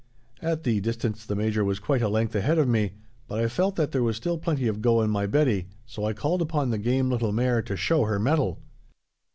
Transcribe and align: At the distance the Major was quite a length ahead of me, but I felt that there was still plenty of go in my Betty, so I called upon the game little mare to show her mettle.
At 0.41 0.63
the 0.63 0.79
distance 0.79 1.27
the 1.27 1.35
Major 1.35 1.63
was 1.63 1.77
quite 1.77 2.01
a 2.01 2.09
length 2.09 2.33
ahead 2.33 2.57
of 2.57 2.67
me, 2.67 2.93
but 3.27 3.37
I 3.37 3.47
felt 3.47 3.75
that 3.75 3.91
there 3.91 4.01
was 4.01 4.17
still 4.17 4.39
plenty 4.39 4.65
of 4.67 4.81
go 4.81 5.03
in 5.03 5.11
my 5.11 5.27
Betty, 5.27 5.67
so 5.85 6.05
I 6.05 6.13
called 6.13 6.41
upon 6.41 6.71
the 6.71 6.79
game 6.79 7.11
little 7.11 7.31
mare 7.31 7.61
to 7.61 7.77
show 7.77 8.05
her 8.05 8.17
mettle. 8.17 8.59